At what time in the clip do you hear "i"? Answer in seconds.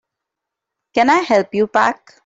1.11-1.19